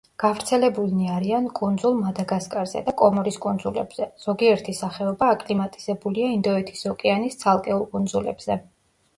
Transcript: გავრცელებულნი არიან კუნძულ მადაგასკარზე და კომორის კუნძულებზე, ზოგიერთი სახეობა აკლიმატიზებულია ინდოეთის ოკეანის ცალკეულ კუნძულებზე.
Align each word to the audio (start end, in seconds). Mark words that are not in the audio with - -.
გავრცელებულნი 0.21 1.09
არიან 1.15 1.43
კუნძულ 1.59 1.97
მადაგასკარზე 2.05 2.81
და 2.87 2.93
კომორის 3.01 3.37
კუნძულებზე, 3.43 4.07
ზოგიერთი 4.25 4.75
სახეობა 4.79 5.29
აკლიმატიზებულია 5.35 6.31
ინდოეთის 6.39 6.83
ოკეანის 6.95 7.43
ცალკეულ 7.45 7.89
კუნძულებზე. 7.95 8.59